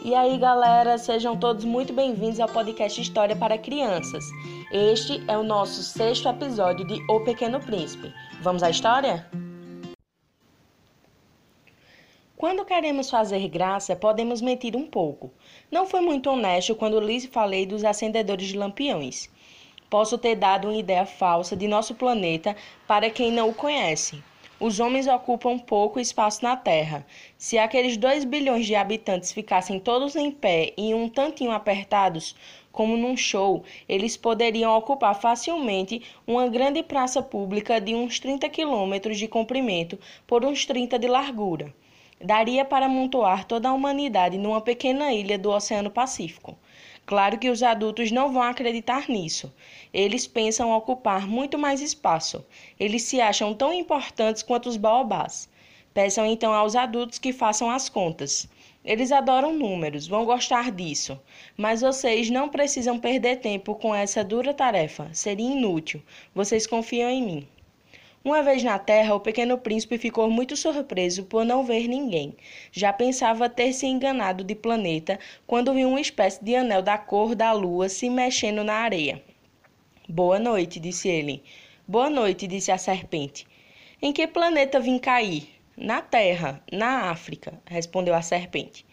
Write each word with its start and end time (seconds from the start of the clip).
E 0.00 0.14
aí, 0.14 0.38
galera, 0.38 0.96
sejam 0.96 1.36
todos 1.36 1.64
muito 1.64 1.92
bem-vindos 1.92 2.38
ao 2.38 2.48
podcast 2.48 3.00
História 3.00 3.34
para 3.34 3.58
Crianças. 3.58 4.24
Este 4.70 5.20
é 5.28 5.36
o 5.36 5.42
nosso 5.42 5.82
sexto 5.82 6.28
episódio 6.28 6.86
de 6.86 7.02
O 7.10 7.20
Pequeno 7.24 7.58
Príncipe. 7.58 8.14
Vamos 8.40 8.62
à 8.62 8.70
história? 8.70 9.28
Quando 12.36 12.64
queremos 12.64 13.10
fazer 13.10 13.48
graça, 13.48 13.96
podemos 13.96 14.40
mentir 14.40 14.76
um 14.76 14.86
pouco. 14.86 15.32
Não 15.68 15.84
foi 15.84 16.00
muito 16.00 16.30
honesto 16.30 16.76
quando 16.76 17.00
lhes 17.00 17.26
falei 17.26 17.66
dos 17.66 17.84
acendedores 17.84 18.46
de 18.46 18.56
lampiões. 18.56 19.28
Posso 19.90 20.16
ter 20.16 20.36
dado 20.36 20.68
uma 20.68 20.76
ideia 20.76 21.06
falsa 21.06 21.56
de 21.56 21.66
nosso 21.66 21.96
planeta 21.96 22.54
para 22.86 23.10
quem 23.10 23.32
não 23.32 23.48
o 23.48 23.54
conhece. 23.54 24.22
Os 24.60 24.80
homens 24.80 25.06
ocupam 25.06 25.56
pouco 25.56 26.00
espaço 26.00 26.42
na 26.42 26.56
Terra. 26.56 27.06
Se 27.36 27.56
aqueles 27.56 27.96
2 27.96 28.24
bilhões 28.24 28.66
de 28.66 28.74
habitantes 28.74 29.30
ficassem 29.30 29.78
todos 29.78 30.16
em 30.16 30.32
pé 30.32 30.72
e 30.76 30.92
um 30.92 31.08
tantinho 31.08 31.52
apertados, 31.52 32.34
como 32.72 32.96
num 32.96 33.16
show, 33.16 33.62
eles 33.88 34.16
poderiam 34.16 34.76
ocupar 34.76 35.14
facilmente 35.14 36.02
uma 36.26 36.48
grande 36.48 36.82
praça 36.82 37.22
pública 37.22 37.80
de 37.80 37.94
uns 37.94 38.18
30 38.18 38.48
quilômetros 38.48 39.16
de 39.16 39.28
comprimento 39.28 39.96
por 40.26 40.44
uns 40.44 40.66
30 40.66 40.98
de 40.98 41.06
largura. 41.06 41.72
Daria 42.20 42.64
para 42.64 42.86
amontoar 42.86 43.44
toda 43.44 43.68
a 43.68 43.72
humanidade 43.72 44.38
numa 44.38 44.60
pequena 44.60 45.12
ilha 45.12 45.38
do 45.38 45.52
Oceano 45.52 45.88
Pacífico. 45.88 46.58
Claro 47.08 47.38
que 47.38 47.48
os 47.48 47.62
adultos 47.62 48.10
não 48.10 48.30
vão 48.30 48.42
acreditar 48.42 49.08
nisso. 49.08 49.50
Eles 49.94 50.26
pensam 50.26 50.70
ocupar 50.72 51.26
muito 51.26 51.56
mais 51.56 51.80
espaço. 51.80 52.44
Eles 52.78 53.00
se 53.04 53.18
acham 53.18 53.54
tão 53.54 53.72
importantes 53.72 54.42
quanto 54.42 54.68
os 54.68 54.76
baobás. 54.76 55.48
Peçam 55.94 56.26
então 56.26 56.52
aos 56.52 56.76
adultos 56.76 57.18
que 57.18 57.32
façam 57.32 57.70
as 57.70 57.88
contas. 57.88 58.46
Eles 58.84 59.10
adoram 59.10 59.54
números, 59.54 60.06
vão 60.06 60.26
gostar 60.26 60.70
disso. 60.70 61.18
Mas 61.56 61.80
vocês 61.80 62.28
não 62.28 62.50
precisam 62.50 63.00
perder 63.00 63.36
tempo 63.36 63.74
com 63.74 63.94
essa 63.94 64.22
dura 64.22 64.52
tarefa. 64.52 65.08
Seria 65.14 65.50
inútil. 65.50 66.02
Vocês 66.34 66.66
confiam 66.66 67.08
em 67.08 67.22
mim. 67.22 67.48
Uma 68.24 68.42
vez 68.42 68.62
na 68.62 68.78
Terra, 68.78 69.14
o 69.14 69.20
pequeno 69.20 69.56
príncipe 69.56 69.96
ficou 69.96 70.28
muito 70.28 70.56
surpreso 70.56 71.24
por 71.24 71.44
não 71.44 71.64
ver 71.64 71.86
ninguém. 71.86 72.36
Já 72.72 72.92
pensava 72.92 73.48
ter 73.48 73.72
se 73.72 73.86
enganado 73.86 74.42
de 74.42 74.54
planeta 74.54 75.18
quando 75.46 75.72
viu 75.72 75.88
uma 75.88 76.00
espécie 76.00 76.44
de 76.44 76.56
anel 76.56 76.82
da 76.82 76.98
cor 76.98 77.34
da 77.34 77.52
lua 77.52 77.88
se 77.88 78.10
mexendo 78.10 78.64
na 78.64 78.74
areia. 78.74 79.22
Boa 80.08 80.38
noite, 80.38 80.80
disse 80.80 81.08
ele. 81.08 81.42
Boa 81.86 82.10
noite, 82.10 82.46
disse 82.46 82.72
a 82.72 82.78
serpente. 82.78 83.46
Em 84.02 84.12
que 84.12 84.26
planeta 84.26 84.80
vim 84.80 84.98
cair? 84.98 85.48
Na 85.76 86.02
Terra, 86.02 86.60
na 86.72 87.10
África, 87.10 87.60
respondeu 87.66 88.14
a 88.14 88.20
serpente. 88.20 88.84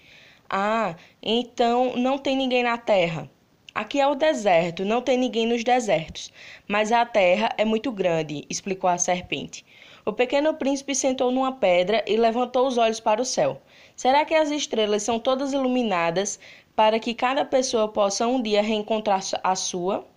Ah, 0.48 0.96
então 1.22 1.96
não 1.98 2.20
tem 2.20 2.36
ninguém 2.36 2.64
na 2.64 2.78
Terra. 2.78 3.30
Aqui 3.76 4.00
é 4.00 4.08
o 4.08 4.16
deserto, 4.16 4.86
não 4.86 5.02
tem 5.02 5.18
ninguém 5.18 5.46
nos 5.46 5.62
desertos. 5.62 6.32
Mas 6.66 6.94
a 6.94 7.06
terra 7.06 7.50
é 7.58 7.66
muito 7.66 7.92
grande, 7.92 8.46
explicou 8.50 8.90
a 8.90 8.98
serpente. 8.98 9.66
O 10.06 10.14
pequeno 10.14 10.54
príncipe 10.54 10.96
sentou 10.96 11.30
numa 11.30 11.52
pedra 11.52 12.02
e 12.08 12.16
levantou 12.16 12.68
os 12.68 12.78
olhos 12.78 13.02
para 13.02 13.22
o 13.22 13.26
céu. 13.26 13.62
Será 13.94 14.24
que 14.24 14.34
as 14.34 14.50
estrelas 14.50 15.04
são 15.04 15.20
todas 15.20 15.52
iluminadas 15.52 16.40
para 16.74 17.00
que 17.00 17.14
cada 17.14 17.44
pessoa 17.44 17.90
possa 17.90 18.26
um 18.26 18.42
dia 18.42 18.62
reencontrar 18.62 19.22
a 19.44 19.56
sua? 19.58 20.08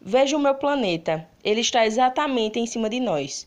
Veja 0.00 0.36
o 0.36 0.40
meu 0.40 0.56
planeta. 0.56 1.28
Ele 1.44 1.60
está 1.60 1.86
exatamente 1.86 2.58
em 2.58 2.66
cima 2.66 2.90
de 2.90 2.98
nós. 2.98 3.46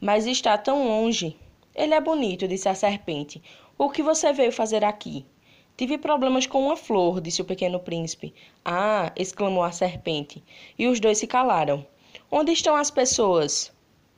Mas 0.00 0.24
está 0.24 0.56
tão 0.56 0.86
longe. 0.86 1.36
Ele 1.74 1.94
é 1.94 2.00
bonito, 2.00 2.46
disse 2.46 2.68
a 2.68 2.76
serpente. 2.76 3.42
O 3.76 3.90
que 3.90 4.04
você 4.04 4.32
veio 4.32 4.52
fazer 4.52 4.84
aqui? 4.84 5.26
Tive 5.80 5.96
problemas 5.96 6.46
com 6.46 6.66
uma 6.66 6.76
flor, 6.76 7.22
disse 7.22 7.40
o 7.40 7.44
pequeno 7.46 7.80
príncipe. 7.80 8.34
Ah! 8.62 9.10
exclamou 9.16 9.62
a 9.62 9.72
serpente. 9.72 10.44
E 10.78 10.86
os 10.86 11.00
dois 11.00 11.16
se 11.16 11.26
calaram. 11.26 11.86
Onde 12.30 12.52
estão 12.52 12.76
as 12.76 12.90
pessoas? 12.90 13.72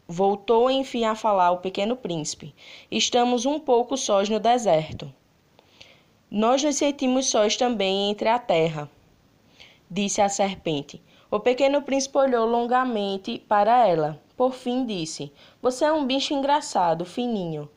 Voltou 0.09 0.69
enfim 0.69 1.05
a 1.05 1.15
falar 1.15 1.53
o 1.53 1.59
pequeno 1.59 1.95
príncipe. 1.95 2.53
Estamos 2.91 3.47
um 3.47 3.61
pouco 3.61 3.97
sós 3.97 4.29
no 4.29 4.41
deserto. 4.41 5.15
Nós 6.29 6.65
nos 6.65 6.75
sentimos 6.75 7.27
sós 7.27 7.57
também 7.57 8.11
entre 8.11 8.29
a 8.29 8.41
terra, 8.41 8.91
disse 9.89 10.21
a 10.21 10.29
serpente. 10.29 11.01
O 11.31 11.39
pequeno 11.39 11.81
príncipe 11.81 12.19
olhou 12.19 12.45
longamente 12.45 13.39
para 13.39 13.87
ela. 13.87 14.21
Por 14.37 14.53
fim 14.53 14.85
disse: 14.85 15.33
Você 15.63 15.85
é 15.85 15.93
um 15.93 16.05
bicho 16.05 16.35
engraçado, 16.35 17.05
fininho. 17.05 17.71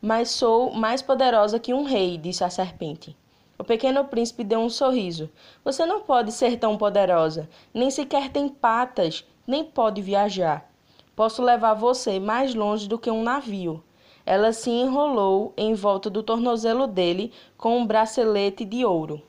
Mas 0.00 0.30
sou 0.30 0.72
mais 0.72 1.02
poderosa 1.02 1.58
que 1.58 1.74
um 1.74 1.82
rei, 1.82 2.16
disse 2.16 2.44
a 2.44 2.48
serpente. 2.48 3.16
O 3.56 3.62
pequeno 3.62 4.04
príncipe 4.04 4.42
deu 4.42 4.58
um 4.58 4.68
sorriso. 4.68 5.30
Você 5.64 5.86
não 5.86 6.00
pode 6.00 6.32
ser 6.32 6.58
tão 6.58 6.76
poderosa, 6.76 7.48
nem 7.72 7.90
sequer 7.90 8.30
tem 8.30 8.48
patas, 8.48 9.24
nem 9.46 9.64
pode 9.64 10.02
viajar. 10.02 10.68
Posso 11.14 11.42
levar 11.42 11.74
você 11.74 12.18
mais 12.18 12.54
longe 12.54 12.88
do 12.88 12.98
que 12.98 13.10
um 13.10 13.22
navio. 13.22 13.82
Ela 14.26 14.52
se 14.52 14.70
enrolou 14.70 15.52
em 15.56 15.74
volta 15.74 16.10
do 16.10 16.22
tornozelo 16.22 16.86
dele 16.86 17.30
com 17.56 17.78
um 17.78 17.86
bracelete 17.86 18.64
de 18.64 18.84
ouro. 18.84 19.22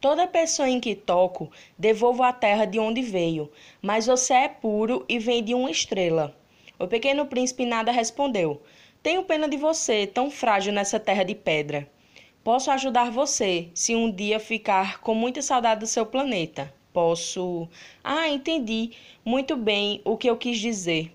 Toda 0.00 0.26
pessoa 0.26 0.66
em 0.66 0.80
que 0.80 0.94
toco, 0.94 1.50
devolvo 1.78 2.22
a 2.22 2.32
terra 2.32 2.64
de 2.64 2.78
onde 2.78 3.02
veio, 3.02 3.50
mas 3.82 4.06
você 4.06 4.32
é 4.32 4.48
puro 4.48 5.04
e 5.06 5.18
vem 5.18 5.44
de 5.44 5.54
uma 5.54 5.70
estrela. 5.70 6.34
O 6.78 6.86
pequeno 6.86 7.26
príncipe 7.26 7.66
nada 7.66 7.92
respondeu. 7.92 8.62
Tenho 9.02 9.24
pena 9.24 9.46
de 9.46 9.58
você, 9.58 10.06
tão 10.06 10.30
frágil 10.30 10.72
nessa 10.72 10.98
terra 10.98 11.22
de 11.22 11.34
pedra. 11.34 11.86
Posso 12.42 12.70
ajudar 12.70 13.10
você 13.10 13.68
se 13.74 13.94
um 13.94 14.10
dia 14.10 14.40
ficar 14.40 15.00
com 15.00 15.14
muita 15.14 15.42
saudade 15.42 15.80
do 15.80 15.86
seu 15.86 16.06
planeta. 16.06 16.72
Posso. 16.90 17.68
Ah, 18.02 18.30
entendi 18.30 18.92
muito 19.22 19.58
bem 19.58 20.00
o 20.06 20.16
que 20.16 20.28
eu 20.28 20.38
quis 20.38 20.58
dizer, 20.58 21.14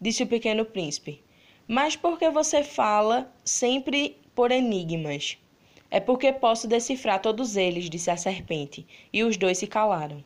disse 0.00 0.24
o 0.24 0.26
pequeno 0.26 0.64
príncipe. 0.64 1.22
Mas 1.68 1.94
por 1.94 2.18
que 2.18 2.28
você 2.28 2.64
fala 2.64 3.32
sempre 3.44 4.18
por 4.34 4.50
enigmas? 4.50 5.38
É 5.92 6.00
porque 6.00 6.32
posso 6.32 6.66
decifrar 6.66 7.22
todos 7.22 7.56
eles, 7.56 7.88
disse 7.88 8.10
a 8.10 8.16
serpente, 8.16 8.84
e 9.12 9.22
os 9.22 9.36
dois 9.36 9.58
se 9.58 9.68
calaram. 9.68 10.24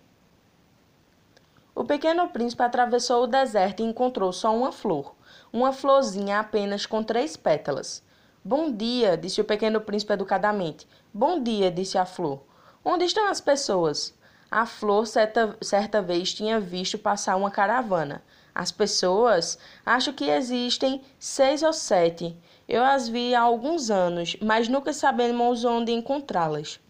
O 1.75 1.85
pequeno 1.85 2.27
príncipe 2.29 2.63
atravessou 2.63 3.25
o 3.25 3.27
deserto 3.27 3.83
e 3.83 3.87
encontrou 3.87 4.33
só 4.33 4.57
uma 4.57 4.73
flor, 4.73 5.15
uma 5.53 5.75
florzinha 5.75 6.41
apenas 6.41 6.87
com 6.87 7.05
três 7.05 7.37
pétalas. 7.37 8.03
Bom 8.51 8.73
dia, 8.73 9.15
disse 9.15 9.43
o 9.43 9.45
pequeno 9.45 9.79
príncipe 9.79 10.15
educadamente. 10.15 10.89
Bom 11.13 11.43
dia, 11.43 11.71
disse 11.71 11.99
a 11.99 12.07
flor. 12.07 12.41
Onde 12.83 13.05
estão 13.05 13.27
as 13.29 13.43
pessoas? 13.43 14.15
A 14.51 14.65
flor 14.65 15.07
certa, 15.07 15.55
certa 15.61 16.01
vez 16.01 16.33
tinha 16.33 16.59
visto 16.59 16.97
passar 16.97 17.37
uma 17.37 17.51
caravana. 17.51 18.23
As 18.55 18.73
pessoas? 18.73 19.59
Acho 19.85 20.15
que 20.15 20.31
existem 20.31 21.03
seis 21.19 21.63
ou 21.63 21.75
sete. 21.75 22.35
Eu 22.67 22.83
as 22.83 23.07
vi 23.07 23.35
há 23.35 23.43
alguns 23.43 23.91
anos, 23.91 24.35
mas 24.41 24.67
nunca 24.67 24.95
sabemos 24.95 25.63
onde 25.67 25.93
encontrá-las. 25.93 26.81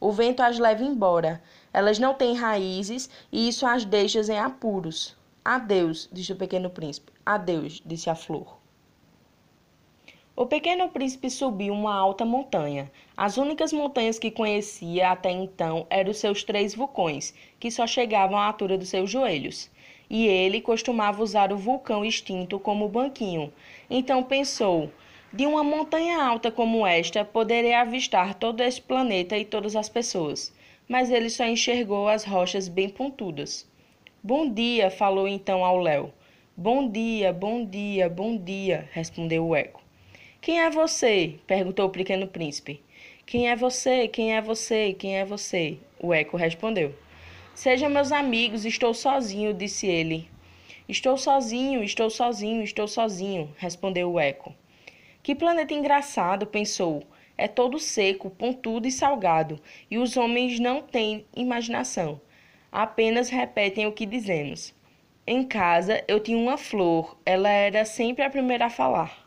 O 0.00 0.10
vento 0.10 0.40
as 0.40 0.58
leva 0.58 0.82
embora. 0.82 1.40
Elas 1.72 2.00
não 2.00 2.14
têm 2.14 2.34
raízes 2.34 3.08
e 3.30 3.46
isso 3.46 3.64
as 3.64 3.84
deixa 3.84 4.20
em 4.32 4.40
apuros. 4.40 5.16
Adeus, 5.44 6.08
disse 6.12 6.32
o 6.32 6.36
pequeno 6.36 6.70
príncipe. 6.70 7.12
Adeus, 7.24 7.80
disse 7.86 8.10
a 8.10 8.16
flor. 8.16 8.63
O 10.36 10.46
pequeno 10.46 10.88
príncipe 10.88 11.30
subiu 11.30 11.72
uma 11.72 11.94
alta 11.94 12.24
montanha. 12.24 12.90
As 13.16 13.36
únicas 13.36 13.72
montanhas 13.72 14.18
que 14.18 14.32
conhecia 14.32 15.12
até 15.12 15.30
então 15.30 15.86
eram 15.88 16.10
os 16.10 16.18
seus 16.18 16.42
três 16.42 16.74
vulcões, 16.74 17.32
que 17.60 17.70
só 17.70 17.86
chegavam 17.86 18.36
à 18.36 18.46
altura 18.46 18.76
dos 18.76 18.88
seus 18.88 19.08
joelhos. 19.08 19.70
E 20.10 20.26
ele 20.26 20.60
costumava 20.60 21.22
usar 21.22 21.52
o 21.52 21.56
vulcão 21.56 22.04
extinto 22.04 22.58
como 22.58 22.88
banquinho. 22.88 23.52
Então 23.88 24.24
pensou: 24.24 24.90
de 25.32 25.46
uma 25.46 25.62
montanha 25.62 26.20
alta 26.20 26.50
como 26.50 26.84
esta, 26.84 27.24
poderei 27.24 27.72
avistar 27.72 28.34
todo 28.34 28.60
este 28.60 28.82
planeta 28.82 29.38
e 29.38 29.44
todas 29.44 29.76
as 29.76 29.88
pessoas. 29.88 30.52
Mas 30.88 31.12
ele 31.12 31.30
só 31.30 31.44
enxergou 31.44 32.08
as 32.08 32.24
rochas 32.24 32.66
bem 32.66 32.88
pontudas. 32.88 33.70
Bom 34.20 34.50
dia, 34.50 34.90
falou 34.90 35.28
então 35.28 35.64
ao 35.64 35.78
Léo. 35.78 36.12
Bom 36.56 36.88
dia, 36.90 37.32
bom 37.32 37.64
dia, 37.64 38.08
bom 38.08 38.36
dia, 38.36 38.88
respondeu 38.92 39.46
o 39.46 39.54
eco. 39.54 39.83
Quem 40.44 40.60
é 40.60 40.68
você? 40.68 41.36
perguntou 41.46 41.86
o 41.86 41.90
pequeno 41.90 42.28
príncipe. 42.28 42.82
Quem 43.24 43.48
é 43.48 43.56
você? 43.56 44.06
Quem 44.06 44.36
é 44.36 44.42
você? 44.42 44.92
Quem 44.92 45.16
é 45.16 45.24
você? 45.24 45.78
O 45.98 46.12
eco 46.12 46.36
respondeu. 46.36 46.94
Sejam 47.54 47.88
meus 47.88 48.12
amigos, 48.12 48.66
estou 48.66 48.92
sozinho, 48.92 49.54
disse 49.54 49.86
ele. 49.86 50.28
Estou 50.86 51.16
sozinho, 51.16 51.82
estou 51.82 52.10
sozinho, 52.10 52.62
estou 52.62 52.86
sozinho, 52.86 53.54
respondeu 53.56 54.12
o 54.12 54.20
eco. 54.20 54.54
Que 55.22 55.34
planeta 55.34 55.72
engraçado, 55.72 56.46
pensou. 56.46 57.04
É 57.38 57.48
todo 57.48 57.78
seco, 57.78 58.28
pontudo 58.28 58.86
e 58.86 58.92
salgado, 58.92 59.58
e 59.90 59.96
os 59.96 60.14
homens 60.14 60.60
não 60.60 60.82
têm 60.82 61.24
imaginação. 61.34 62.20
Apenas 62.70 63.30
repetem 63.30 63.86
o 63.86 63.92
que 63.92 64.04
dizemos. 64.04 64.74
Em 65.26 65.42
casa 65.42 66.04
eu 66.06 66.20
tinha 66.20 66.36
uma 66.36 66.58
flor, 66.58 67.16
ela 67.24 67.48
era 67.48 67.86
sempre 67.86 68.22
a 68.22 68.28
primeira 68.28 68.66
a 68.66 68.70
falar. 68.70 69.23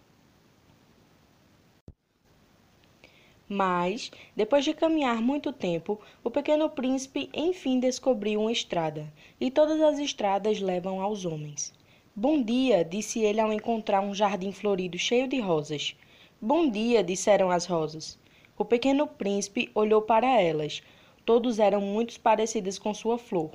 Mas, 3.50 4.12
depois 4.36 4.66
de 4.66 4.74
caminhar 4.74 5.22
muito 5.22 5.54
tempo, 5.54 6.02
o 6.22 6.30
pequeno 6.30 6.70
príncipe 6.70 7.30
enfim 7.34 7.80
descobriu 7.80 8.42
uma 8.42 8.52
estrada, 8.52 9.12
e 9.40 9.50
todas 9.50 9.80
as 9.80 10.00
estradas 10.00 10.60
levam 10.60 11.02
aos 11.02 11.24
homens. 11.24 11.74
Bom 12.14 12.42
dia, 12.42 12.84
disse 12.84 13.22
ele 13.22 13.40
ao 13.40 13.54
encontrar 13.54 14.02
um 14.02 14.14
jardim 14.14 14.52
florido 14.52 14.98
cheio 14.98 15.30
de 15.30 15.40
rosas. 15.40 15.96
Bom 16.42 16.70
dia, 16.70 17.02
disseram 17.02 17.50
as 17.50 17.66
rosas. 17.66 18.20
O 18.58 18.66
pequeno 18.66 19.08
príncipe 19.08 19.72
olhou 19.74 20.02
para 20.02 20.42
elas. 20.42 20.84
Todos 21.24 21.58
eram 21.58 21.80
muito 21.80 22.20
parecidas 22.20 22.78
com 22.78 22.94
sua 22.94 23.18
flor. 23.18 23.52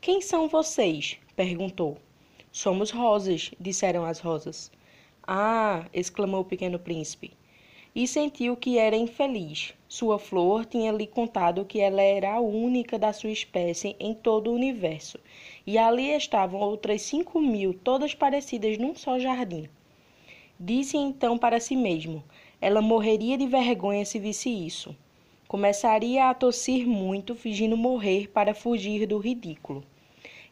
Quem 0.00 0.20
são 0.20 0.48
vocês? 0.48 1.18
perguntou. 1.36 1.98
Somos 2.50 2.90
rosas, 2.90 3.52
disseram 3.60 4.04
as 4.04 4.18
rosas. 4.18 4.72
Ah! 5.24 5.86
exclamou 5.92 6.40
o 6.40 6.44
pequeno 6.44 6.80
príncipe 6.80 7.32
e 7.96 8.06
sentiu 8.06 8.54
que 8.58 8.76
era 8.76 8.94
infeliz. 8.94 9.72
Sua 9.88 10.18
flor 10.18 10.66
tinha 10.66 10.92
lhe 10.92 11.06
contado 11.06 11.64
que 11.64 11.80
ela 11.80 12.02
era 12.02 12.34
a 12.34 12.40
única 12.40 12.98
da 12.98 13.10
sua 13.10 13.30
espécie 13.30 13.96
em 13.98 14.12
todo 14.12 14.50
o 14.50 14.54
universo, 14.54 15.18
e 15.66 15.78
ali 15.78 16.10
estavam 16.10 16.60
outras 16.60 17.00
cinco 17.00 17.40
mil, 17.40 17.72
todas 17.72 18.14
parecidas 18.14 18.76
num 18.76 18.94
só 18.94 19.18
jardim. 19.18 19.66
Disse 20.60 20.98
então 20.98 21.38
para 21.38 21.58
si 21.58 21.74
mesmo: 21.74 22.22
ela 22.60 22.82
morreria 22.82 23.38
de 23.38 23.46
vergonha 23.46 24.04
se 24.04 24.18
visse 24.18 24.50
isso. 24.50 24.94
Começaria 25.48 26.28
a 26.28 26.34
tossir 26.34 26.86
muito, 26.86 27.34
fingindo 27.34 27.78
morrer 27.78 28.28
para 28.28 28.52
fugir 28.52 29.06
do 29.06 29.16
ridículo 29.16 29.82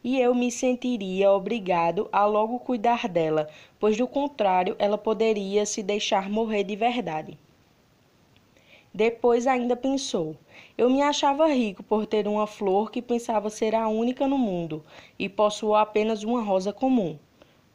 e 0.05 0.21
eu 0.21 0.35
me 0.35 0.51
sentiria 0.51 1.31
obrigado 1.31 2.07
a 2.11 2.27
logo 2.27 2.59
cuidar 2.59 3.07
dela, 3.09 3.49
pois 3.79 3.97
do 3.97 4.07
contrário 4.07 4.75
ela 4.77 4.99
poderia 4.99 5.65
se 5.65 5.81
deixar 5.81 6.29
morrer 6.29 6.63
de 6.63 6.75
verdade. 6.75 7.39
Depois 8.93 9.47
ainda 9.47 9.75
pensou: 9.75 10.35
eu 10.77 10.91
me 10.91 11.01
achava 11.01 11.47
rico 11.47 11.81
por 11.81 12.05
ter 12.05 12.27
uma 12.27 12.45
flor 12.45 12.91
que 12.91 13.01
pensava 13.01 13.49
ser 13.49 13.73
a 13.73 13.87
única 13.87 14.27
no 14.27 14.37
mundo 14.37 14.83
e 15.17 15.27
possuo 15.27 15.73
apenas 15.73 16.21
uma 16.21 16.43
rosa 16.43 16.71
comum. 16.71 17.17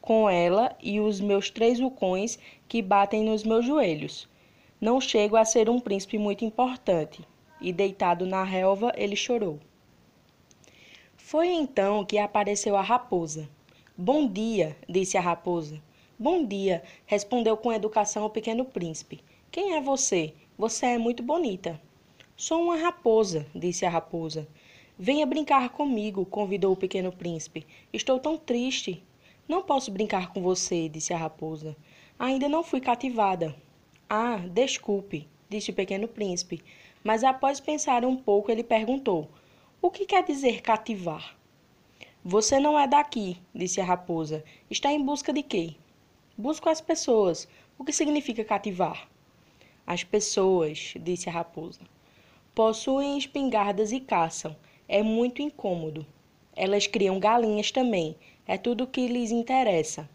Com 0.00 0.30
ela 0.30 0.76
e 0.80 1.00
os 1.00 1.20
meus 1.20 1.50
três 1.50 1.80
vulcões 1.80 2.38
que 2.68 2.80
batem 2.80 3.24
nos 3.24 3.42
meus 3.42 3.66
joelhos. 3.66 4.28
Não 4.80 5.00
chego 5.00 5.34
a 5.34 5.44
ser 5.44 5.68
um 5.68 5.80
príncipe 5.80 6.16
muito 6.16 6.44
importante. 6.44 7.26
E 7.60 7.72
deitado 7.72 8.24
na 8.24 8.44
relva, 8.44 8.92
ele 8.96 9.16
chorou. 9.16 9.58
Foi 11.30 11.46
então 11.46 12.04
que 12.04 12.18
apareceu 12.18 12.76
a 12.76 12.82
raposa. 12.82 13.48
Bom 13.96 14.26
dia, 14.26 14.76
disse 14.88 15.16
a 15.16 15.20
raposa. 15.20 15.80
Bom 16.18 16.44
dia, 16.44 16.82
respondeu 17.06 17.56
com 17.56 17.72
educação 17.72 18.26
o 18.26 18.30
pequeno 18.30 18.64
príncipe. 18.64 19.22
Quem 19.48 19.76
é 19.76 19.80
você? 19.80 20.34
Você 20.58 20.86
é 20.86 20.98
muito 20.98 21.22
bonita. 21.22 21.80
Sou 22.36 22.60
uma 22.60 22.78
raposa, 22.78 23.46
disse 23.54 23.86
a 23.86 23.88
raposa. 23.88 24.48
Venha 24.98 25.24
brincar 25.24 25.68
comigo, 25.68 26.26
convidou 26.26 26.72
o 26.72 26.76
pequeno 26.76 27.12
príncipe. 27.12 27.64
Estou 27.92 28.18
tão 28.18 28.36
triste. 28.36 29.00
Não 29.46 29.62
posso 29.62 29.92
brincar 29.92 30.32
com 30.32 30.42
você, 30.42 30.88
disse 30.88 31.14
a 31.14 31.16
raposa. 31.16 31.76
Ainda 32.18 32.48
não 32.48 32.64
fui 32.64 32.80
cativada. 32.80 33.54
Ah, 34.08 34.38
desculpe, 34.52 35.28
disse 35.48 35.70
o 35.70 35.74
pequeno 35.74 36.08
príncipe. 36.08 36.60
Mas 37.04 37.22
após 37.22 37.60
pensar 37.60 38.04
um 38.04 38.16
pouco, 38.16 38.50
ele 38.50 38.64
perguntou: 38.64 39.28
o 39.82 39.90
que 39.90 40.04
quer 40.04 40.22
dizer 40.22 40.60
cativar? 40.60 41.34
Você 42.22 42.60
não 42.60 42.78
é 42.78 42.86
daqui, 42.86 43.38
disse 43.54 43.80
a 43.80 43.84
raposa. 43.84 44.44
Está 44.70 44.92
em 44.92 45.02
busca 45.02 45.32
de 45.32 45.42
quê? 45.42 45.74
Busco 46.36 46.68
as 46.68 46.82
pessoas. 46.82 47.48
O 47.78 47.84
que 47.84 47.90
significa 47.90 48.44
cativar? 48.44 49.08
As 49.86 50.04
pessoas, 50.04 50.92
disse 51.00 51.30
a 51.30 51.32
raposa, 51.32 51.80
possuem 52.54 53.16
espingardas 53.16 53.90
e 53.90 54.00
caçam. 54.00 54.54
É 54.86 55.02
muito 55.02 55.40
incômodo. 55.40 56.04
Elas 56.54 56.86
criam 56.86 57.18
galinhas 57.18 57.70
também. 57.70 58.14
É 58.46 58.58
tudo 58.58 58.84
o 58.84 58.86
que 58.86 59.08
lhes 59.08 59.30
interessa. 59.30 60.06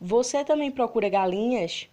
Você 0.00 0.44
também 0.44 0.72
procura 0.72 1.08
galinhas? 1.08 1.88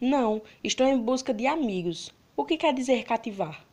Não, 0.00 0.40
estou 0.64 0.86
em 0.86 0.98
busca 0.98 1.34
de 1.34 1.46
amigos. 1.46 2.10
O 2.34 2.46
que 2.46 2.56
quer 2.56 2.72
dizer 2.72 3.04
cativar? 3.04 3.66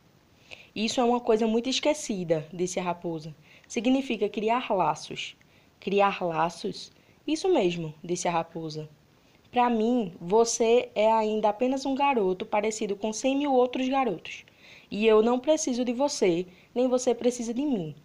Isso 0.78 1.02
é 1.02 1.04
uma 1.04 1.20
coisa 1.20 1.48
muito 1.48 1.68
esquecida, 1.68 2.48
disse 2.54 2.80
a 2.80 2.84
raposa. 2.84 3.34
Significa 3.68 4.30
criar 4.30 4.72
laços. 4.72 5.36
Criar 5.80 6.24
laços? 6.24 6.92
Isso 7.26 7.52
mesmo, 7.52 7.96
disse 8.04 8.28
a 8.28 8.32
raposa. 8.32 8.88
Para 9.50 9.72
mim, 9.72 10.14
você 10.22 10.92
é 10.94 11.12
ainda 11.12 11.50
apenas 11.50 11.84
um 11.84 11.96
garoto 11.96 12.46
parecido 12.46 12.96
com 12.96 13.12
cem 13.12 13.36
mil 13.36 13.56
outros 13.56 13.90
garotos. 13.90 14.46
E 14.92 15.08
eu 15.08 15.24
não 15.24 15.40
preciso 15.40 15.84
de 15.84 15.94
você, 15.94 16.46
nem 16.76 16.88
você 16.88 17.16
precisa 17.16 17.56
de 17.56 17.64
mim. 17.64 17.96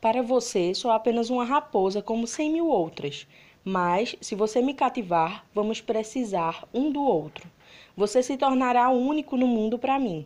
Para 0.00 0.22
você, 0.22 0.72
sou 0.76 0.92
apenas 0.92 1.28
uma 1.28 1.44
raposa 1.44 2.00
como 2.00 2.28
cem 2.28 2.52
mil 2.52 2.68
outras. 2.68 3.26
Mas, 3.64 4.14
se 4.20 4.36
você 4.36 4.62
me 4.62 4.74
cativar, 4.74 5.44
vamos 5.52 5.80
precisar 5.80 6.68
um 6.72 6.88
do 6.92 7.02
outro. 7.02 7.50
Você 7.96 8.22
se 8.22 8.36
tornará 8.36 8.90
único 8.90 9.36
no 9.36 9.48
mundo 9.48 9.76
para 9.76 9.98
mim 9.98 10.24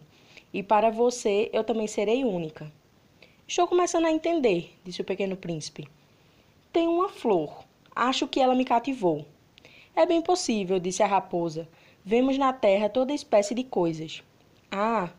e 0.52 0.62
para 0.62 0.90
você 0.90 1.50
eu 1.52 1.62
também 1.64 1.86
serei 1.86 2.24
única. 2.24 2.72
Estou 3.46 3.66
começando 3.66 4.06
a 4.06 4.10
entender, 4.10 4.76
disse 4.84 5.00
o 5.00 5.04
pequeno 5.04 5.36
príncipe. 5.36 5.88
Tenho 6.72 6.90
uma 6.90 7.08
flor. 7.08 7.64
Acho 7.94 8.26
que 8.26 8.40
ela 8.40 8.54
me 8.54 8.64
cativou. 8.64 9.24
É 9.94 10.04
bem 10.04 10.20
possível, 10.20 10.78
disse 10.78 11.02
a 11.02 11.06
raposa. 11.06 11.68
Vemos 12.04 12.36
na 12.36 12.52
terra 12.52 12.88
toda 12.88 13.12
espécie 13.12 13.54
de 13.54 13.64
coisas. 13.64 14.22
Ah, 14.70 15.10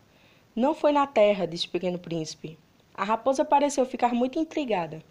não 0.56 0.74
foi 0.74 0.92
na 0.92 1.08
terra, 1.08 1.46
disse 1.46 1.68
o 1.68 1.72
pequeno 1.72 2.00
príncipe. 2.00 2.58
A 2.94 3.04
raposa 3.04 3.46
pareceu 3.46 3.86
ficar 3.86 4.14
muito 4.14 4.40
intrigada. 4.40 5.04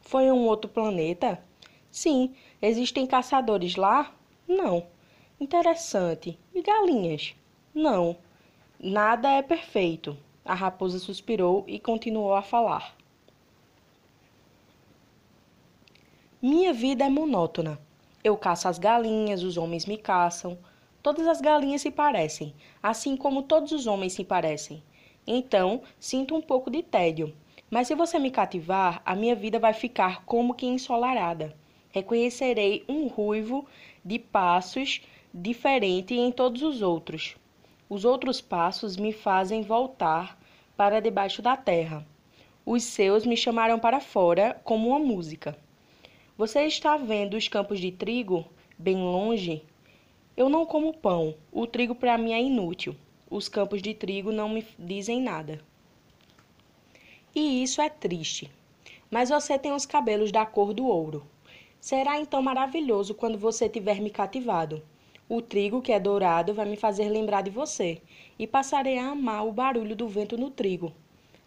Foi 0.00 0.24
em 0.24 0.32
um 0.32 0.46
outro 0.46 0.70
planeta? 0.70 1.42
Sim. 1.90 2.34
Existem 2.60 3.06
caçadores 3.06 3.76
lá? 3.76 4.12
Não. 4.46 4.86
Interessante. 5.40 6.38
E 6.54 6.62
galinhas? 6.62 7.34
Não. 7.74 8.16
Nada 8.86 9.30
é 9.30 9.40
perfeito. 9.40 10.14
A 10.44 10.52
raposa 10.52 10.98
suspirou 10.98 11.64
e 11.66 11.80
continuou 11.80 12.34
a 12.34 12.42
falar. 12.42 12.94
Minha 16.42 16.70
vida 16.74 17.02
é 17.02 17.08
monótona. 17.08 17.80
Eu 18.22 18.36
caço 18.36 18.68
as 18.68 18.78
galinhas, 18.78 19.42
os 19.42 19.56
homens 19.56 19.86
me 19.86 19.96
caçam. 19.96 20.58
Todas 21.02 21.26
as 21.26 21.40
galinhas 21.40 21.80
se 21.80 21.90
parecem, 21.90 22.54
assim 22.82 23.16
como 23.16 23.44
todos 23.44 23.72
os 23.72 23.86
homens 23.86 24.12
se 24.12 24.22
parecem. 24.22 24.82
Então, 25.26 25.80
sinto 25.98 26.36
um 26.36 26.42
pouco 26.42 26.70
de 26.70 26.82
tédio. 26.82 27.34
Mas 27.70 27.88
se 27.88 27.94
você 27.94 28.18
me 28.18 28.30
cativar, 28.30 29.00
a 29.06 29.16
minha 29.16 29.34
vida 29.34 29.58
vai 29.58 29.72
ficar 29.72 30.26
como 30.26 30.52
que 30.52 30.66
ensolarada. 30.66 31.56
Reconhecerei 31.88 32.84
um 32.86 33.06
ruivo 33.06 33.64
de 34.04 34.18
passos 34.18 35.00
diferente 35.32 36.12
em 36.12 36.30
todos 36.30 36.62
os 36.62 36.82
outros. 36.82 37.34
Os 37.94 38.04
outros 38.04 38.40
passos 38.40 38.96
me 38.96 39.12
fazem 39.12 39.62
voltar 39.62 40.36
para 40.76 40.98
debaixo 40.98 41.40
da 41.40 41.56
terra. 41.56 42.04
Os 42.66 42.82
seus 42.82 43.24
me 43.24 43.36
chamaram 43.36 43.78
para 43.78 44.00
fora 44.00 44.60
como 44.64 44.88
uma 44.88 44.98
música. 44.98 45.56
Você 46.36 46.64
está 46.64 46.96
vendo 46.96 47.36
os 47.36 47.46
campos 47.46 47.78
de 47.78 47.92
trigo 47.92 48.46
bem 48.76 48.96
longe? 48.96 49.62
Eu 50.36 50.48
não 50.48 50.66
como 50.66 50.92
pão. 50.92 51.36
O 51.52 51.68
trigo 51.68 51.94
para 51.94 52.18
mim 52.18 52.32
é 52.32 52.42
inútil. 52.42 52.96
Os 53.30 53.48
campos 53.48 53.80
de 53.80 53.94
trigo 53.94 54.32
não 54.32 54.48
me 54.48 54.66
dizem 54.76 55.22
nada. 55.22 55.60
E 57.32 57.62
isso 57.62 57.80
é 57.80 57.88
triste. 57.88 58.50
Mas 59.08 59.28
você 59.30 59.56
tem 59.56 59.70
os 59.70 59.86
cabelos 59.86 60.32
da 60.32 60.44
cor 60.44 60.74
do 60.74 60.84
ouro. 60.84 61.24
Será 61.78 62.18
então 62.18 62.42
maravilhoso 62.42 63.14
quando 63.14 63.38
você 63.38 63.68
tiver 63.68 64.00
me 64.00 64.10
cativado. 64.10 64.82
O 65.36 65.42
trigo 65.42 65.82
que 65.82 65.90
é 65.90 65.98
dourado 65.98 66.54
vai 66.54 66.64
me 66.64 66.76
fazer 66.76 67.08
lembrar 67.08 67.42
de 67.42 67.50
você, 67.50 68.00
e 68.38 68.46
passarei 68.46 68.98
a 68.98 69.08
amar 69.08 69.44
o 69.44 69.50
barulho 69.50 69.96
do 69.96 70.06
vento 70.06 70.38
no 70.38 70.48
trigo. 70.48 70.92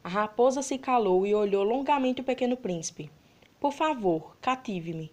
A 0.03 0.09
raposa 0.09 0.61
se 0.61 0.77
calou 0.77 1.25
e 1.25 1.33
olhou 1.33 1.63
longamente 1.63 2.19
o 2.19 2.23
pequeno 2.25 2.57
príncipe. 2.57 3.09
Por 3.61 3.71
favor, 3.71 4.35
cative-me. 4.41 5.09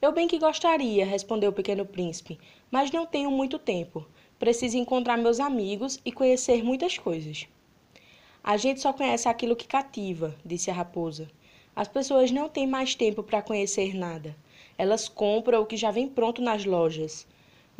Eu 0.00 0.12
bem 0.12 0.26
que 0.26 0.38
gostaria, 0.38 1.04
respondeu 1.04 1.50
o 1.50 1.52
pequeno 1.52 1.84
príncipe, 1.84 2.40
mas 2.70 2.90
não 2.90 3.04
tenho 3.04 3.30
muito 3.30 3.58
tempo. 3.58 4.06
Preciso 4.38 4.78
encontrar 4.78 5.18
meus 5.18 5.38
amigos 5.38 6.00
e 6.02 6.10
conhecer 6.10 6.64
muitas 6.64 6.96
coisas. 6.96 7.48
A 8.42 8.56
gente 8.56 8.80
só 8.80 8.94
conhece 8.94 9.28
aquilo 9.28 9.54
que 9.54 9.68
cativa, 9.68 10.34
disse 10.42 10.70
a 10.70 10.74
raposa. 10.74 11.28
As 11.76 11.86
pessoas 11.86 12.30
não 12.30 12.48
têm 12.48 12.66
mais 12.66 12.94
tempo 12.94 13.22
para 13.22 13.42
conhecer 13.42 13.94
nada. 13.94 14.34
Elas 14.78 15.06
compram 15.06 15.60
o 15.60 15.66
que 15.66 15.76
já 15.76 15.90
vem 15.90 16.08
pronto 16.08 16.40
nas 16.40 16.64
lojas. 16.64 17.28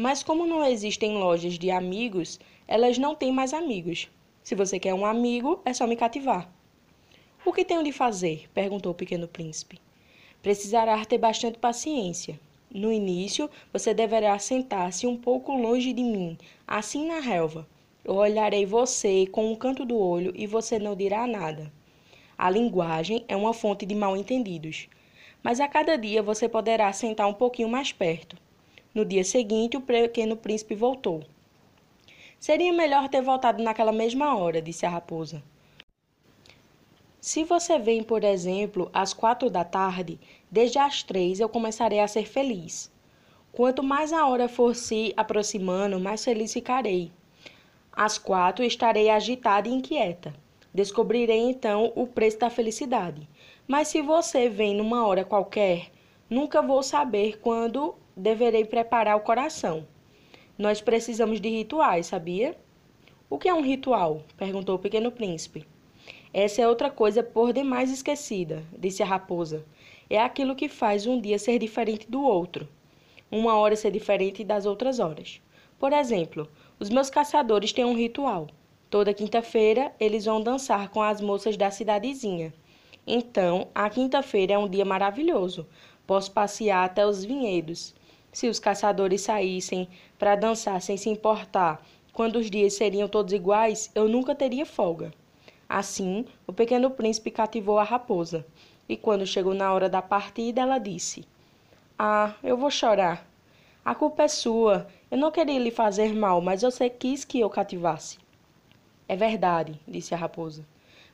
Mas 0.01 0.23
como 0.23 0.47
não 0.47 0.65
existem 0.65 1.19
lojas 1.19 1.59
de 1.59 1.71
amigos, 1.71 2.41
elas 2.67 2.97
não 2.97 3.15
têm 3.15 3.31
mais 3.31 3.53
amigos. 3.53 4.09
Se 4.43 4.55
você 4.55 4.81
quer 4.81 4.95
um 4.95 5.05
amigo, 5.05 5.61
é 5.63 5.75
só 5.75 5.87
me 5.87 5.95
cativar. 5.95 6.51
O 7.45 7.53
que 7.53 7.67
tenho 7.67 7.85
de 7.85 7.93
fazer? 7.93 8.49
perguntou 8.55 8.93
o 8.93 8.95
pequeno 8.95 9.29
príncipe. 9.29 9.79
Precisará 10.41 11.05
ter 11.05 11.19
bastante 11.19 11.59
paciência. 11.59 12.41
No 12.71 12.91
início, 12.91 13.51
você 13.71 13.93
deverá 13.93 14.39
sentar-se 14.39 15.07
um 15.07 15.19
pouco 15.19 15.55
longe 15.55 15.93
de 15.93 16.03
mim, 16.03 16.39
assim 16.67 17.07
na 17.07 17.21
relva. 17.21 17.69
Eu 18.03 18.15
olharei 18.15 18.65
você 18.65 19.27
com 19.27 19.53
um 19.53 19.55
canto 19.55 19.85
do 19.85 19.99
olho 19.99 20.33
e 20.35 20.47
você 20.47 20.79
não 20.79 20.97
dirá 20.97 21.27
nada. 21.27 21.71
A 22.39 22.49
linguagem 22.49 23.23
é 23.29 23.37
uma 23.37 23.53
fonte 23.53 23.85
de 23.85 23.95
mal-entendidos. 23.95 24.89
Mas 25.43 25.61
a 25.61 25.69
cada 25.69 25.99
dia 25.99 26.23
você 26.23 26.49
poderá 26.49 26.91
sentar 26.91 27.29
um 27.29 27.35
pouquinho 27.35 27.69
mais 27.69 27.93
perto. 27.93 28.35
No 28.93 29.05
dia 29.05 29.23
seguinte, 29.23 29.77
o 29.77 29.81
pequeno 29.81 30.37
príncipe 30.37 30.75
voltou. 30.75 31.23
Seria 32.41 32.73
melhor 32.73 33.09
ter 33.09 33.23
voltado 33.23 33.63
naquela 33.63 33.93
mesma 33.93 34.37
hora, 34.37 34.61
disse 34.61 34.85
a 34.85 34.91
raposa. 34.91 35.43
Se 37.21 37.45
você 37.45 37.79
vem, 37.79 38.03
por 38.03 38.25
exemplo, 38.25 38.91
às 38.93 39.13
quatro 39.13 39.51
da 39.51 39.63
tarde, 39.63 40.19
desde 40.51 40.79
as 40.79 41.03
três 41.03 41.39
eu 41.39 41.49
começarei 41.49 42.01
a 42.01 42.09
ser 42.09 42.27
feliz. 42.27 42.91
Quanto 43.53 43.83
mais 43.83 44.13
a 44.13 44.27
hora 44.27 44.49
for 44.49 44.75
se 44.75 45.13
aproximando, 45.17 46.01
mais 46.01 46.25
feliz 46.25 46.53
ficarei. 46.53 47.13
Às 47.93 48.17
quatro 48.17 48.65
estarei 48.65 49.11
agitada 49.11 49.69
e 49.69 49.73
inquieta. 49.73 50.35
Descobrirei 50.73 51.41
então 51.41 51.93
o 51.95 52.07
preço 52.07 52.39
da 52.39 52.49
felicidade. 52.49 53.29
Mas 53.69 53.89
se 53.89 54.01
você 54.01 54.49
vem 54.49 54.75
numa 54.75 55.07
hora 55.07 55.25
qualquer, 55.25 55.91
nunca 56.29 56.63
vou 56.63 56.83
saber 56.83 57.39
quando 57.41 57.95
deverei 58.21 58.65
preparar 58.65 59.17
o 59.17 59.21
coração. 59.21 59.87
Nós 60.57 60.81
precisamos 60.81 61.41
de 61.41 61.49
rituais, 61.49 62.07
sabia? 62.07 62.57
O 63.29 63.39
que 63.39 63.49
é 63.49 63.55
um 63.55 63.63
ritual? 63.63 64.23
perguntou 64.37 64.77
o 64.77 64.79
pequeno 64.79 65.11
príncipe. 65.11 65.67
Essa 66.33 66.63
é 66.63 66.69
outra 66.69 66.91
coisa 66.91 67.23
por 67.23 67.53
demais 67.53 67.91
esquecida, 67.91 68.63
disse 68.79 69.03
a 69.03 69.07
raposa. 69.07 69.65
É 70.09 70.21
aquilo 70.21 70.55
que 70.55 70.69
faz 70.69 71.07
um 71.07 71.21
dia 71.21 71.39
ser 71.39 71.59
diferente 71.59 72.09
do 72.11 72.23
outro, 72.23 72.69
uma 73.31 73.57
hora 73.57 73.75
ser 73.75 73.91
diferente 73.91 74.45
das 74.45 74.67
outras 74.67 74.99
horas. 74.99 75.41
Por 75.79 75.93
exemplo, 75.93 76.49
os 76.79 76.91
meus 76.91 77.09
caçadores 77.09 77.73
têm 77.73 77.85
um 77.85 77.97
ritual. 77.97 78.49
Toda 78.91 79.15
quinta-feira 79.15 79.93
eles 79.99 80.27
vão 80.27 80.43
dançar 80.43 80.91
com 80.91 81.01
as 81.01 81.21
moças 81.21 81.57
da 81.57 81.71
cidadezinha. 81.71 82.53
Então, 83.07 83.69
a 83.75 83.89
quinta-feira 83.89 84.55
é 84.55 84.59
um 84.59 84.69
dia 84.69 84.85
maravilhoso. 84.85 85.67
Posso 86.07 86.31
passear 86.33 86.85
até 86.85 87.07
os 87.07 87.25
vinhedos. 87.25 87.95
Se 88.33 88.49
os 88.49 88.59
caçadores 88.59 89.23
saíssem 89.23 89.89
para 90.19 90.37
dançar 90.37 90.81
sem 90.81 90.97
se 90.97 91.09
importar 91.09 91.85
quando 92.13 92.37
os 92.37 92.51
dias 92.51 92.75
seriam 92.75 93.09
todos 93.09 93.33
iguais, 93.33 93.91
eu 93.95 94.09
nunca 94.09 94.35
teria 94.35 94.67
folga. 94.67 95.13
Assim, 95.69 96.25
o 96.47 96.53
pequeno 96.53 96.91
príncipe 96.91 97.31
cativou 97.31 97.79
a 97.79 97.85
raposa, 97.85 98.47
e 98.89 98.97
quando 98.97 99.27
chegou 99.27 99.55
na 99.55 99.73
hora 99.73 99.89
da 99.89 100.03
partida, 100.03 100.61
ela 100.61 100.79
disse: 100.79 101.25
Ah, 101.99 102.35
eu 102.43 102.57
vou 102.57 102.71
chorar. 102.71 103.27
A 103.85 103.95
culpa 103.95 104.25
é 104.25 104.29
sua. 104.29 104.89
Eu 105.11 105.17
não 105.17 105.31
queria 105.31 105.59
lhe 105.59 105.71
fazer 105.71 106.15
mal, 106.15 106.41
mas 106.41 106.63
você 106.63 106.91
quis 106.91 107.25
que 107.25 107.41
eu 107.41 107.49
cativasse. 107.49 108.19
É 109.09 109.17
verdade, 109.17 109.81
disse 109.87 110.15
a 110.15 110.17
raposa. 110.17 110.65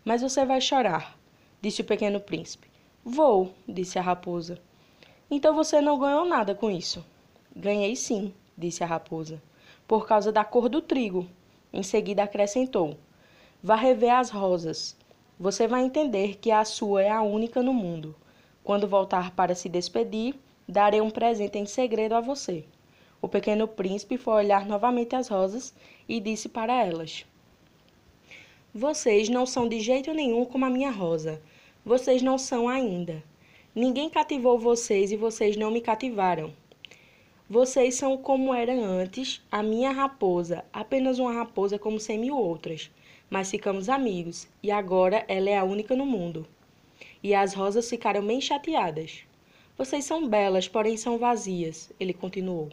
Mas 0.04 0.22
você 0.22 0.44
vai 0.44 0.60
chorar, 0.60 1.16
disse 1.60 1.82
o 1.82 1.84
pequeno 1.84 2.20
príncipe. 2.20 2.68
Vou, 3.04 3.54
disse 3.68 3.98
a 3.98 4.02
raposa. 4.02 4.58
Então 5.30 5.54
você 5.54 5.80
não 5.80 5.98
ganhou 5.98 6.24
nada 6.24 6.54
com 6.54 6.70
isso. 6.70 7.04
Ganhei 7.54 7.96
sim, 7.96 8.32
disse 8.56 8.84
a 8.84 8.86
raposa, 8.86 9.42
por 9.86 10.06
causa 10.06 10.30
da 10.30 10.44
cor 10.44 10.68
do 10.68 10.80
trigo. 10.80 11.26
Em 11.72 11.82
seguida 11.82 12.22
acrescentou: 12.22 12.96
Vá 13.60 13.74
rever 13.74 14.14
as 14.14 14.30
rosas. 14.30 14.96
Você 15.38 15.66
vai 15.66 15.82
entender 15.82 16.36
que 16.36 16.52
a 16.52 16.64
sua 16.64 17.02
é 17.02 17.10
a 17.10 17.22
única 17.22 17.60
no 17.62 17.74
mundo. 17.74 18.14
Quando 18.62 18.86
voltar 18.86 19.32
para 19.32 19.54
se 19.54 19.68
despedir, 19.68 20.34
darei 20.68 21.00
um 21.00 21.10
presente 21.10 21.58
em 21.58 21.66
segredo 21.66 22.14
a 22.14 22.20
você. 22.20 22.64
O 23.20 23.28
pequeno 23.28 23.66
príncipe 23.66 24.16
foi 24.16 24.34
olhar 24.34 24.64
novamente 24.64 25.16
as 25.16 25.26
rosas 25.26 25.74
e 26.08 26.20
disse 26.20 26.48
para 26.48 26.84
elas: 26.84 27.26
Vocês 28.72 29.28
não 29.28 29.44
são 29.44 29.68
de 29.68 29.80
jeito 29.80 30.14
nenhum 30.14 30.44
como 30.44 30.64
a 30.64 30.70
minha 30.70 30.90
rosa. 30.90 31.42
Vocês 31.84 32.22
não 32.22 32.38
são 32.38 32.68
ainda. 32.68 33.22
Ninguém 33.76 34.08
cativou 34.08 34.58
vocês 34.58 35.12
e 35.12 35.18
vocês 35.18 35.54
não 35.54 35.70
me 35.70 35.82
cativaram. 35.82 36.50
Vocês 37.46 37.94
são 37.94 38.16
como 38.16 38.54
era 38.54 38.72
antes, 38.72 39.42
a 39.52 39.62
minha 39.62 39.92
raposa, 39.92 40.64
apenas 40.72 41.18
uma 41.18 41.30
raposa 41.30 41.78
como 41.78 42.00
cem 42.00 42.18
mil 42.18 42.38
outras. 42.38 42.90
Mas 43.28 43.50
ficamos 43.50 43.90
amigos, 43.90 44.48
e 44.62 44.70
agora 44.70 45.26
ela 45.28 45.50
é 45.50 45.58
a 45.58 45.62
única 45.62 45.94
no 45.94 46.06
mundo. 46.06 46.46
E 47.22 47.34
as 47.34 47.52
rosas 47.52 47.90
ficaram 47.90 48.26
bem 48.26 48.40
chateadas. 48.40 49.24
Vocês 49.76 50.06
são 50.06 50.26
belas, 50.26 50.66
porém 50.66 50.96
são 50.96 51.18
vazias, 51.18 51.92
ele 52.00 52.14
continuou. 52.14 52.70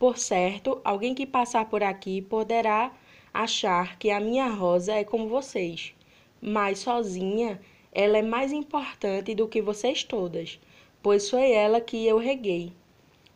Por 0.00 0.18
certo, 0.18 0.80
alguém 0.82 1.14
que 1.14 1.26
passar 1.26 1.66
por 1.66 1.84
aqui 1.84 2.20
poderá 2.20 2.92
achar 3.32 3.96
que 4.00 4.10
a 4.10 4.18
minha 4.18 4.48
rosa 4.48 4.94
é 4.94 5.04
como 5.04 5.28
vocês, 5.28 5.94
mas 6.42 6.80
sozinha 6.80 7.60
ela 7.94 8.18
é 8.18 8.22
mais 8.22 8.52
importante 8.52 9.36
do 9.36 9.46
que 9.46 9.62
vocês 9.62 10.02
todas, 10.02 10.58
pois 11.00 11.30
foi 11.30 11.52
ela 11.52 11.80
que 11.80 12.04
eu 12.04 12.18
reguei. 12.18 12.72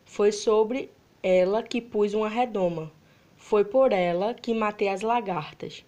Foi 0.03 0.33
sobre 0.33 0.91
ela 1.23 1.63
que 1.63 1.79
pus 1.79 2.13
uma 2.13 2.27
redoma. 2.27 2.91
Foi 3.37 3.63
por 3.63 3.93
ela 3.93 4.33
que 4.33 4.53
matei 4.53 4.89
as 4.89 5.01
lagartas. 5.01 5.85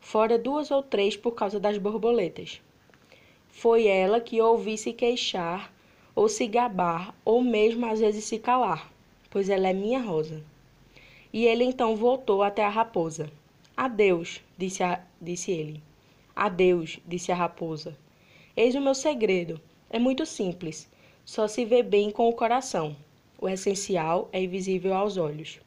Fora 0.00 0.36
duas 0.36 0.72
ou 0.72 0.82
três 0.82 1.16
por 1.16 1.32
causa 1.32 1.60
das 1.60 1.78
borboletas. 1.78 2.60
Foi 3.48 3.86
ela 3.86 4.20
que 4.20 4.40
ouvi 4.40 4.76
se 4.76 4.92
queixar, 4.92 5.72
ou 6.12 6.28
se 6.28 6.48
gabar, 6.48 7.14
ou 7.24 7.40
mesmo 7.40 7.86
às 7.86 8.00
vezes 8.00 8.24
se 8.24 8.38
calar, 8.40 8.92
pois 9.30 9.48
ela 9.48 9.68
é 9.68 9.72
minha 9.72 10.00
rosa. 10.00 10.42
E 11.32 11.46
ele 11.46 11.62
então 11.62 11.94
voltou 11.94 12.42
até 12.42 12.64
a 12.64 12.68
raposa. 12.68 13.30
Adeus, 13.76 14.42
disse, 14.56 14.82
a, 14.82 15.04
disse 15.20 15.52
ele. 15.52 15.80
Adeus, 16.34 16.98
disse 17.06 17.30
a 17.30 17.36
raposa. 17.36 17.96
Eis 18.60 18.74
o 18.74 18.80
meu 18.80 18.92
segredo. 18.92 19.60
É 19.88 20.00
muito 20.00 20.26
simples. 20.26 20.90
Só 21.24 21.46
se 21.46 21.64
vê 21.64 21.80
bem 21.80 22.10
com 22.10 22.28
o 22.28 22.32
coração. 22.32 22.96
O 23.40 23.48
essencial 23.48 24.28
é 24.32 24.42
invisível 24.42 24.94
aos 24.94 25.16
olhos. 25.16 25.60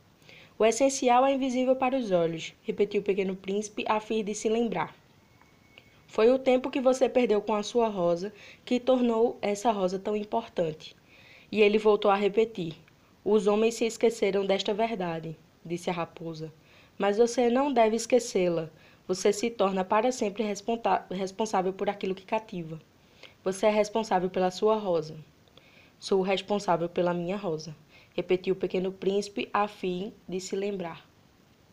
O 0.60 0.66
essencial 0.66 1.26
é 1.26 1.34
invisível 1.34 1.74
para 1.74 1.96
os 1.96 2.12
olhos, 2.12 2.54
repetiu 2.64 3.00
o 3.00 3.04
pequeno 3.06 3.34
príncipe 3.34 3.86
a 3.88 4.02
fim 4.02 4.22
de 4.22 4.36
se 4.36 4.50
lembrar. 4.50 4.94
Foi 6.06 6.30
o 6.32 6.38
tempo 6.38 6.70
que 6.70 6.82
você 6.82 7.08
perdeu 7.08 7.42
com 7.42 7.56
a 7.56 7.64
sua 7.64 7.88
rosa 7.88 8.34
que 8.66 8.78
tornou 8.78 9.38
essa 9.42 9.72
rosa 9.72 9.98
tão 9.98 10.14
importante. 10.14 10.94
E 11.50 11.62
ele 11.62 11.78
voltou 11.78 12.12
a 12.12 12.16
repetir: 12.16 12.76
Os 13.24 13.48
homens 13.48 13.76
se 13.76 13.86
esqueceram 13.86 14.46
desta 14.46 14.74
verdade, 14.74 15.38
disse 15.64 15.90
a 15.90 15.94
raposa. 15.94 16.52
Mas 16.98 17.18
você 17.18 17.50
não 17.50 17.72
deve 17.72 17.96
esquecê-la, 17.96 18.70
você 19.14 19.34
se 19.34 19.50
torna 19.50 19.84
para 19.84 20.10
sempre 20.10 20.42
responsável 21.10 21.74
por 21.74 21.90
aquilo 21.90 22.16
que 22.16 22.24
cativa. 22.24 22.80
Você 23.44 23.66
é 23.66 23.70
responsável 23.70 24.30
pela 24.30 24.50
sua 24.50 24.78
rosa. 24.78 25.18
Sou 26.00 26.22
responsável 26.22 26.88
pela 26.88 27.14
minha 27.14 27.36
rosa, 27.36 27.76
repetiu 28.16 28.54
o 28.54 28.58
pequeno 28.58 28.90
príncipe 28.90 29.50
a 29.54 29.68
fim 29.68 30.14
de 30.30 30.40
se 30.40 30.56
lembrar. 30.56 31.06